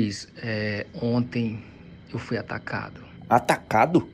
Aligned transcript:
Assis, 0.00 0.28
é, 0.42 0.86
ontem 1.02 1.62
eu 2.10 2.18
fui 2.18 2.38
atacado. 2.38 3.02
Atacado? 3.28 4.08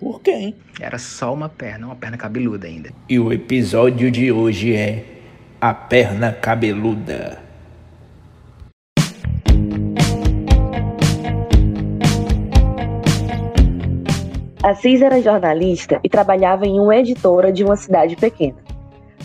Por 0.00 0.20
quem? 0.20 0.56
Era 0.80 0.98
só 0.98 1.32
uma 1.32 1.48
perna, 1.48 1.86
uma 1.86 1.94
perna 1.94 2.16
cabeluda 2.16 2.66
ainda. 2.66 2.90
E 3.08 3.20
o 3.20 3.32
episódio 3.32 4.10
de 4.10 4.32
hoje 4.32 4.74
é 4.74 5.04
A 5.60 5.72
Perna 5.72 6.32
Cabeluda. 6.32 7.40
Assis 14.64 15.02
era 15.02 15.22
jornalista 15.22 16.00
e 16.02 16.08
trabalhava 16.08 16.66
em 16.66 16.80
uma 16.80 16.96
editora 16.96 17.52
de 17.52 17.62
uma 17.62 17.76
cidade 17.76 18.16
pequena. 18.16 18.56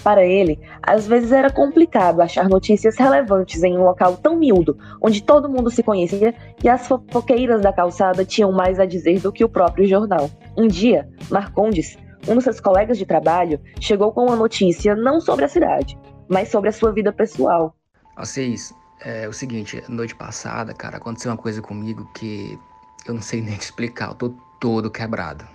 Para 0.08 0.26
ele, 0.26 0.58
às 0.82 1.06
vezes 1.06 1.34
era 1.34 1.52
complicado 1.52 2.22
achar 2.22 2.48
notícias 2.48 2.96
relevantes 2.96 3.62
em 3.62 3.78
um 3.78 3.84
local 3.84 4.16
tão 4.16 4.38
miúdo, 4.38 4.78
onde 5.02 5.22
todo 5.22 5.50
mundo 5.50 5.70
se 5.70 5.84
conhecia 5.84 6.34
e 6.64 6.70
as 6.70 6.88
fofoqueiras 6.88 7.62
da 7.62 7.74
calçada 7.74 8.24
tinham 8.24 8.50
mais 8.54 8.80
a 8.80 8.86
dizer 8.86 9.20
do 9.20 9.34
que 9.34 9.44
o 9.44 9.50
próprio 9.50 9.86
jornal. 9.86 10.32
Um 10.58 10.66
dia, 10.66 11.10
Marcondes, 11.30 11.98
um 12.26 12.36
dos 12.36 12.46
seus 12.46 12.62
colegas 12.62 12.98
de 12.98 13.06
trabalho, 13.06 13.60
chegou 13.82 14.14
com 14.14 14.28
uma 14.28 14.38
notícia 14.38 14.96
não 14.96 15.20
sobre 15.20 15.44
a 15.44 15.50
cidade, 15.50 16.00
mas 16.30 16.48
sobre 16.48 16.70
a 16.70 16.72
sua 16.72 16.94
vida 16.94 17.12
pessoal. 17.12 17.76
Assis, 18.16 18.74
é 19.02 19.28
o 19.28 19.34
seguinte, 19.34 19.84
noite 19.90 20.16
passada, 20.16 20.74
cara, 20.74 20.96
aconteceu 20.96 21.32
uma 21.32 21.38
coisa 21.38 21.62
comigo 21.62 22.10
que 22.14 22.58
eu 23.06 23.14
não 23.14 23.22
sei 23.22 23.42
nem 23.44 23.58
te 23.58 23.64
explicar, 23.64 24.12
eu 24.12 24.16
tô 24.16 24.34
todo 24.58 24.90
quebrado. 24.90 25.46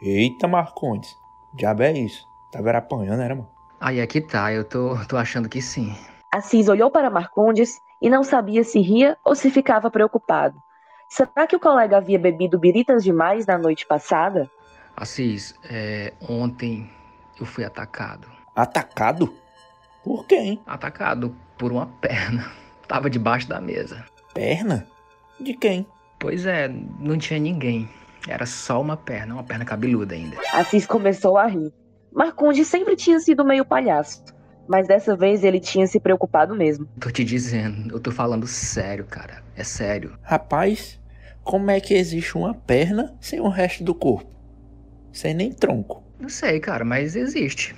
Eita, 0.00 0.48
Marcondes. 0.48 1.14
Diabo 1.52 1.82
é 1.82 1.92
isso? 1.92 2.24
Tava 2.50 2.70
era 2.70 2.78
apanhando, 2.78 3.20
era, 3.20 3.34
mano? 3.34 3.51
Aí 3.82 4.00
aqui 4.00 4.20
tá, 4.20 4.52
eu 4.52 4.62
tô, 4.62 4.96
tô 5.08 5.16
achando 5.16 5.48
que 5.48 5.60
sim. 5.60 5.92
Assis 6.32 6.68
olhou 6.68 6.88
para 6.88 7.10
Marcondes 7.10 7.80
e 8.00 8.08
não 8.08 8.22
sabia 8.22 8.62
se 8.62 8.80
ria 8.80 9.18
ou 9.24 9.34
se 9.34 9.50
ficava 9.50 9.90
preocupado. 9.90 10.56
Será 11.10 11.48
que 11.48 11.56
o 11.56 11.60
colega 11.60 11.96
havia 11.96 12.16
bebido 12.16 12.60
biritas 12.60 13.02
demais 13.02 13.44
na 13.44 13.58
noite 13.58 13.84
passada? 13.84 14.48
Assis, 14.96 15.56
é, 15.68 16.12
ontem 16.28 16.88
eu 17.40 17.44
fui 17.44 17.64
atacado. 17.64 18.28
Atacado? 18.54 19.34
Por 20.04 20.26
quem? 20.26 20.62
Atacado 20.64 21.34
por 21.58 21.72
uma 21.72 21.86
perna. 22.00 22.52
Tava 22.86 23.10
debaixo 23.10 23.48
da 23.48 23.60
mesa. 23.60 24.04
Perna? 24.32 24.86
De 25.40 25.54
quem? 25.54 25.84
Pois 26.20 26.46
é, 26.46 26.68
não 27.00 27.18
tinha 27.18 27.40
ninguém. 27.40 27.90
Era 28.28 28.46
só 28.46 28.80
uma 28.80 28.96
perna, 28.96 29.34
uma 29.34 29.42
perna 29.42 29.64
cabeluda 29.64 30.14
ainda. 30.14 30.36
Assis 30.52 30.86
começou 30.86 31.36
a 31.36 31.46
rir. 31.46 31.72
Marcondes 32.14 32.66
sempre 32.66 32.94
tinha 32.94 33.18
sido 33.18 33.44
meio 33.44 33.64
palhaço, 33.64 34.22
mas 34.68 34.86
dessa 34.86 35.16
vez 35.16 35.42
ele 35.42 35.58
tinha 35.58 35.86
se 35.86 35.98
preocupado 35.98 36.54
mesmo. 36.54 36.86
Tô 37.00 37.10
te 37.10 37.24
dizendo, 37.24 37.94
eu 37.94 38.00
tô 38.00 38.10
falando 38.10 38.46
sério, 38.46 39.06
cara. 39.06 39.42
É 39.56 39.64
sério. 39.64 40.16
Rapaz, 40.22 41.00
como 41.42 41.70
é 41.70 41.80
que 41.80 41.94
existe 41.94 42.36
uma 42.36 42.54
perna 42.54 43.16
sem 43.20 43.40
o 43.40 43.48
resto 43.48 43.82
do 43.82 43.94
corpo? 43.94 44.30
Sem 45.12 45.34
nem 45.34 45.52
tronco. 45.52 46.02
Não 46.20 46.28
sei, 46.28 46.60
cara, 46.60 46.84
mas 46.84 47.16
existe. 47.16 47.74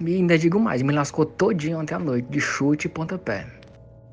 E 0.00 0.14
ainda 0.16 0.36
digo 0.36 0.58
mais, 0.58 0.82
me 0.82 0.92
lascou 0.92 1.24
todinho 1.24 1.78
ontem 1.78 1.94
à 1.94 1.98
noite, 1.98 2.28
de 2.28 2.40
chute 2.40 2.86
e 2.86 2.90
pontapé. 2.90 3.46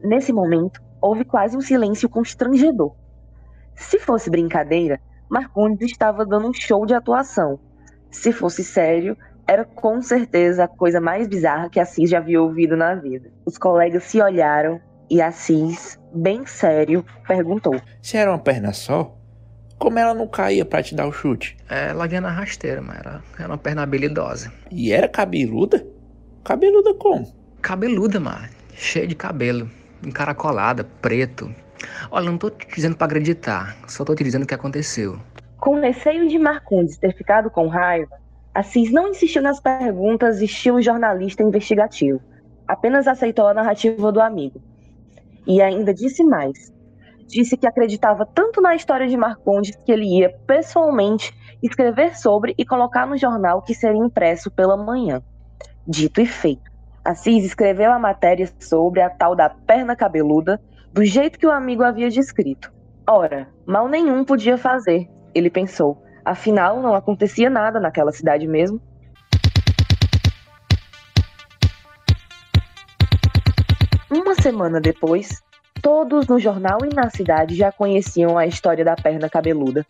Nesse 0.04 0.32
momento, 0.32 0.82
houve 1.02 1.26
quase 1.26 1.58
um 1.58 1.62
silêncio 1.62 2.08
constrangedor. 2.08 2.96
Se 3.76 4.00
fosse 4.00 4.30
brincadeira, 4.30 5.00
Marcondes 5.30 5.92
estava 5.92 6.26
dando 6.26 6.50
um 6.50 6.54
show 6.54 6.86
de 6.86 6.94
atuação. 6.94 7.60
Se 8.10 8.32
fosse 8.32 8.64
sério, 8.64 9.18
era 9.48 9.64
com 9.64 10.02
certeza 10.02 10.66
a 10.66 10.68
coisa 10.68 11.00
mais 11.00 11.28
bizarra 11.28 11.70
que 11.70 11.80
Assis 11.80 12.10
já 12.10 12.18
havia 12.18 12.42
ouvido 12.42 12.76
na 12.76 12.96
vida. 12.96 13.32
Os 13.46 13.58
colegas 13.58 14.04
se 14.04 14.22
olharam 14.22 14.80
e 15.10 15.22
Assis, 15.22 15.98
bem 16.14 16.46
sério, 16.46 17.06
perguntou: 17.26 17.80
Se 18.02 18.18
era 18.18 18.30
uma 18.30 18.40
perna 18.40 18.74
só, 18.74 19.16
como 19.80 19.98
ela 19.98 20.14
não 20.14 20.28
caía 20.28 20.66
pra 20.66 20.84
te 20.84 20.94
dar 20.94 21.08
o 21.08 21.14
chute? 21.14 21.56
É, 21.70 21.90
ela 21.90 22.08
vinha 22.08 22.20
na 22.20 22.32
rasteira, 22.32 22.82
mas 22.82 23.00
era, 23.00 23.22
era 23.40 23.48
uma 23.48 23.58
perna 23.58 23.84
habilidosa. 23.84 24.52
E 24.70 24.92
era 24.92 25.08
cabeluda? 25.08 25.86
Cabeluda 26.44 26.94
como? 26.96 27.32
Cabeluda, 27.62 28.20
mano. 28.20 28.50
Cheia 28.74 29.08
de 29.08 29.16
cabelo. 29.16 29.70
Encaracolada, 30.04 30.84
preto. 31.02 31.54
Olha, 32.12 32.26
não 32.26 32.38
tô 32.38 32.50
te 32.50 32.68
dizendo 32.74 32.98
pra 32.98 33.06
acreditar. 33.06 33.78
Só 33.88 34.04
tô 34.04 34.14
te 34.16 34.24
dizendo 34.24 34.44
o 34.44 34.48
que 34.48 34.54
aconteceu. 34.54 35.20
Com 35.58 35.80
receio 35.80 36.28
de 36.28 36.38
Marcondes 36.38 36.98
ter 36.98 37.16
ficado 37.16 37.50
com 37.50 37.68
raiva, 37.68 38.16
Assis 38.58 38.92
não 38.92 39.10
insistiu 39.10 39.44
nas 39.44 39.60
perguntas 39.60 40.42
estilo 40.42 40.82
jornalista 40.82 41.44
investigativo. 41.44 42.20
Apenas 42.68 43.08
aceitou 43.08 43.46
a 43.46 43.54
narrativa 43.54 44.12
do 44.12 44.20
amigo. 44.20 44.60
E 45.46 45.62
ainda 45.62 45.94
disse 45.94 46.24
mais. 46.24 46.74
Disse 47.28 47.56
que 47.56 47.68
acreditava 47.68 48.26
tanto 48.26 48.60
na 48.60 48.74
história 48.74 49.08
de 49.08 49.16
Marcondes 49.16 49.76
que 49.76 49.92
ele 49.92 50.06
ia 50.06 50.36
pessoalmente 50.48 51.32
escrever 51.62 52.18
sobre 52.18 52.56
e 52.58 52.66
colocar 52.66 53.06
no 53.06 53.16
jornal 53.16 53.62
que 53.62 53.76
seria 53.76 54.04
impresso 54.04 54.50
pela 54.50 54.76
manhã. 54.76 55.22
Dito 55.88 56.20
e 56.20 56.26
feito. 56.26 56.72
Assis 57.06 57.46
escreveu 57.46 57.92
a 57.92 58.00
matéria 58.00 58.50
sobre 58.60 59.02
a 59.02 59.10
tal 59.12 59.36
da 59.36 59.52
perna 59.52 59.96
cabeluda 59.96 60.60
do 60.92 61.06
jeito 61.06 61.38
que 61.38 61.46
o 61.46 61.52
amigo 61.52 61.84
havia 61.84 62.10
descrito. 62.10 62.74
Ora, 63.08 63.48
mal 63.68 63.88
nenhum 63.88 64.26
podia 64.26 64.58
fazer, 64.58 65.08
ele 65.36 65.52
pensou. 65.52 66.07
Afinal, 66.28 66.82
não 66.82 66.94
acontecia 66.94 67.50
nada 67.50 67.80
naquela 67.80 68.12
cidade 68.12 68.46
mesmo. 68.46 68.82
Uma 74.12 74.36
semana 74.36 74.82
depois, 74.82 75.42
todos 75.82 76.28
no 76.28 76.38
jornal 76.38 76.80
e 76.84 76.94
na 76.94 77.10
cidade 77.10 77.56
já 77.56 77.72
conheciam 77.72 78.38
a 78.38 78.46
história 78.46 78.84
da 78.84 78.94
perna 78.94 79.30
cabeluda. 79.30 79.86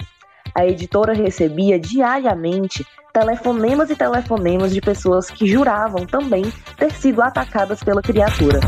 A 0.54 0.64
editora 0.64 1.12
recebia 1.12 1.80
diariamente 1.80 2.86
telefonemas 3.12 3.90
e 3.90 3.96
telefonemas 3.96 4.72
de 4.72 4.80
pessoas 4.80 5.32
que 5.32 5.48
juravam 5.48 6.06
também 6.06 6.44
ter 6.78 6.92
sido 6.92 7.24
atacadas 7.24 7.82
pela 7.82 8.04
criatura. 8.04 8.60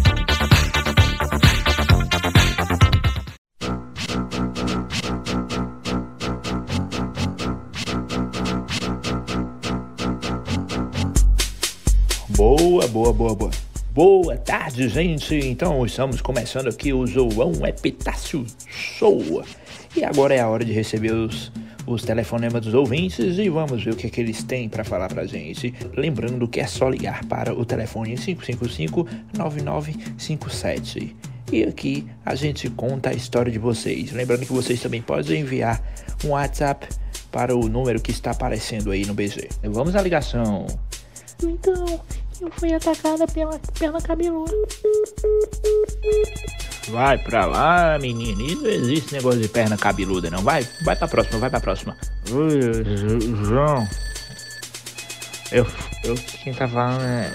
Boa, 12.79 12.87
boa, 12.87 13.11
boa, 13.11 13.35
boa. 13.35 13.51
Boa 13.93 14.37
tarde, 14.37 14.87
gente. 14.87 15.35
Então, 15.35 15.85
estamos 15.85 16.21
começando 16.21 16.69
aqui 16.69 16.93
o 16.93 17.05
João 17.05 17.51
Epitácio 17.67 18.45
Show. 18.65 19.43
E 19.93 20.05
agora 20.05 20.33
é 20.33 20.39
a 20.39 20.47
hora 20.47 20.63
de 20.63 20.71
receber 20.71 21.11
os, 21.11 21.51
os 21.85 22.03
telefonemas 22.03 22.63
dos 22.63 22.73
ouvintes 22.73 23.37
e 23.37 23.49
vamos 23.49 23.83
ver 23.83 23.91
o 23.91 23.97
que, 23.97 24.07
é 24.07 24.09
que 24.09 24.21
eles 24.21 24.43
têm 24.43 24.69
para 24.69 24.85
falar 24.85 25.09
pra 25.09 25.25
gente. 25.25 25.73
Lembrando 25.93 26.47
que 26.47 26.61
é 26.61 26.67
só 26.67 26.87
ligar 26.87 27.25
para 27.25 27.53
o 27.53 27.65
telefone 27.65 28.15
555-9957. 28.15 31.13
E 31.51 31.63
aqui 31.63 32.07
a 32.25 32.33
gente 32.33 32.69
conta 32.69 33.09
a 33.09 33.13
história 33.13 33.51
de 33.51 33.59
vocês. 33.59 34.13
Lembrando 34.13 34.45
que 34.45 34.53
vocês 34.53 34.81
também 34.81 35.01
podem 35.01 35.41
enviar 35.41 35.83
um 36.23 36.29
WhatsApp 36.29 36.87
para 37.29 37.53
o 37.53 37.67
número 37.67 37.99
que 37.99 38.11
está 38.11 38.31
aparecendo 38.31 38.91
aí 38.91 39.05
no 39.05 39.13
BG. 39.13 39.49
Vamos 39.63 39.97
à 39.97 40.01
ligação. 40.01 40.65
Então, 41.43 41.99
eu 42.41 42.51
fui 42.51 42.73
atacada 42.73 43.27
pela 43.27 43.59
perna 43.77 44.01
cabeluda. 44.01 44.53
Vai 46.89 47.17
pra 47.17 47.45
lá, 47.45 47.99
menino. 47.99 48.41
Isso 48.41 48.61
não 48.61 48.69
existe 48.69 49.13
negócio 49.13 49.41
de 49.41 49.47
perna 49.47 49.77
cabeluda, 49.77 50.29
não. 50.29 50.41
Vai, 50.41 50.67
vai 50.83 50.95
pra 50.95 51.07
próxima, 51.07 51.39
vai 51.39 51.49
pra 51.49 51.59
próxima. 51.59 51.95
João. 53.45 53.87
Eu, 55.51 55.65
eu 56.03 56.15
quem 56.15 56.53
tá 56.53 56.67
falando 56.67 57.01
é. 57.01 57.31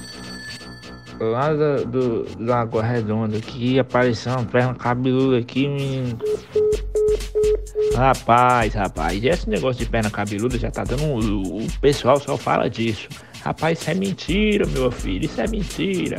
Lá 1.20 1.52
do, 1.52 1.84
do 1.86 2.44
Lagoa 2.44 2.82
Redonda, 2.82 3.38
que 3.40 3.78
apareceu 3.78 4.32
uma 4.32 4.44
perna 4.44 4.74
cabeluda 4.74 5.38
aqui, 5.38 5.68
menino. 5.68 6.18
Rapaz, 7.94 8.74
rapaz, 8.74 9.22
esse 9.22 9.48
negócio 9.48 9.84
de 9.84 9.90
perna 9.90 10.10
cabeluda 10.10 10.58
já 10.58 10.72
tá 10.72 10.82
dando. 10.82 11.04
Um, 11.04 11.64
o 11.64 11.80
pessoal 11.80 12.18
só 12.18 12.36
fala 12.36 12.68
disso. 12.68 13.08
Rapaz, 13.44 13.78
isso 13.78 13.90
é 13.90 13.94
mentira, 13.94 14.66
meu 14.66 14.90
filho, 14.90 15.26
isso 15.26 15.38
é 15.38 15.46
mentira. 15.46 16.16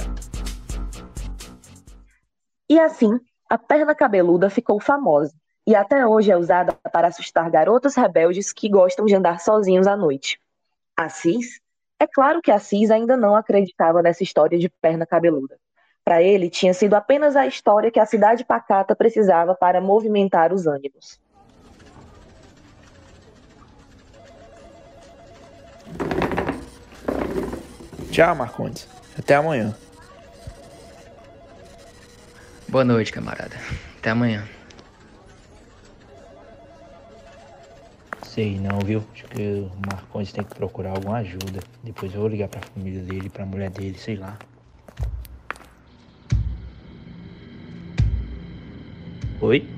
E 2.70 2.80
assim, 2.80 3.20
a 3.50 3.58
perna 3.58 3.96
cabeluda 3.96 4.48
ficou 4.48 4.80
famosa 4.80 5.34
e 5.66 5.74
até 5.74 6.06
hoje 6.06 6.30
é 6.30 6.38
usada 6.38 6.74
para 6.94 7.08
assustar 7.08 7.50
garotos 7.50 7.96
rebeldes 7.96 8.54
que 8.54 8.70
gostam 8.70 9.08
de 9.08 9.16
andar 9.16 9.40
sozinhos 9.40 9.88
à 9.88 9.98
noite. 9.98 10.40
Assis? 10.96 11.60
É 12.00 12.06
claro 12.06 12.44
que 12.44 12.52
Assis 12.52 12.92
ainda 12.92 13.18
não 13.18 13.36
acreditava 13.36 14.04
nessa 14.04 14.22
história 14.22 14.60
de 14.60 14.70
perna 14.70 15.08
cabeluda. 15.08 15.58
Para 16.04 16.22
ele, 16.22 16.48
tinha 16.48 16.76
sido 16.76 16.94
apenas 16.94 17.36
a 17.36 17.48
história 17.48 17.90
que 17.90 18.00
a 18.00 18.06
cidade 18.06 18.46
pacata 18.46 18.96
precisava 18.96 19.56
para 19.56 19.82
movimentar 19.82 20.54
os 20.54 20.68
ânimos. 20.68 21.20
Tchau, 28.16 28.34
Marcondes. 28.34 28.88
Até 29.20 29.36
amanhã. 29.36 29.76
Boa 32.66 32.86
noite, 32.86 33.12
camarada. 33.12 33.58
Até 33.98 34.12
amanhã. 34.12 34.48
Sei 38.24 38.58
não, 38.58 38.80
viu? 38.80 39.04
Acho 39.12 39.26
que 39.26 39.42
o 39.42 39.72
Marcondes 39.86 40.32
tem 40.32 40.46
que 40.46 40.56
procurar 40.56 40.92
alguma 40.92 41.18
ajuda. 41.18 41.60
Depois 41.84 42.14
eu 42.14 42.22
vou 42.22 42.30
ligar 42.30 42.48
pra 42.48 42.62
família 42.62 43.02
dele, 43.02 43.30
pra 43.30 43.46
mulher 43.46 43.70
dele, 43.70 43.98
sei 43.98 44.16
lá. 44.16 44.38
Oi? 49.42 49.70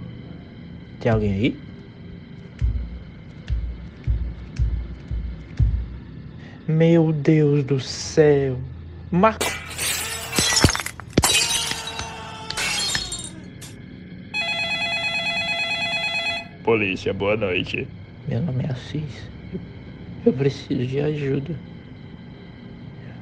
Tem 0.99 1.11
alguém 1.11 1.33
aí? 1.33 1.66
Meu 6.67 7.13
Deus 7.13 7.63
do 7.63 7.79
céu. 7.79 8.57
Marco. 9.09 9.45
Polícia, 16.65 17.13
boa 17.13 17.37
noite. 17.37 17.87
Meu 18.27 18.41
nome 18.41 18.65
é 18.65 18.71
Assis. 18.71 19.31
Eu, 20.25 20.33
preciso 20.33 20.85
de 20.85 20.99
ajuda. 20.99 21.57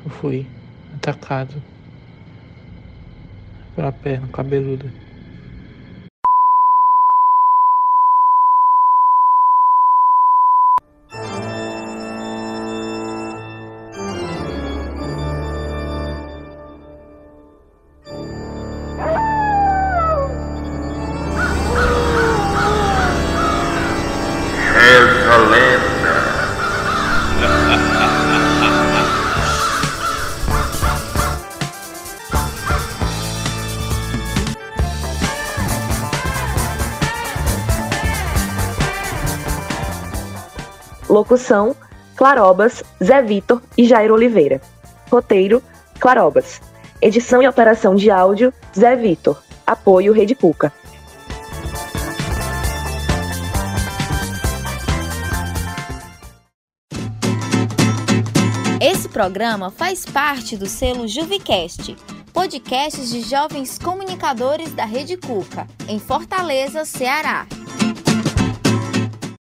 Eu 0.04 0.10
fui 0.10 0.48
atacado 0.96 1.62
pela 3.76 3.92
perna 3.92 4.28
cabeluda. 4.30 5.05
Locução: 41.16 41.74
Clarobas, 42.18 42.84
Zé 43.02 43.22
Vitor 43.22 43.62
e 43.78 43.86
Jair 43.86 44.12
Oliveira. 44.12 44.60
Roteiro: 45.10 45.64
Clarobas. 45.98 46.60
Edição 47.02 47.42
e 47.42 47.48
operação 47.48 47.96
de 47.96 48.12
áudio: 48.12 48.54
Zé 48.78 48.98
Vitor. 48.98 49.42
Apoio 49.66 50.12
Rede 50.12 50.36
Cuca. 50.36 50.74
Esse 58.82 59.08
programa 59.08 59.72
faz 59.72 60.06
parte 60.06 60.58
do 60.58 60.68
selo 60.68 61.08
Juvicast, 61.08 61.96
podcasts 62.34 63.10
de 63.10 63.22
jovens 63.22 63.80
comunicadores 63.80 64.74
da 64.74 64.84
Rede 64.84 65.16
Cuca, 65.16 65.66
em 65.88 65.98
Fortaleza, 65.98 66.84
Ceará. 66.84 67.48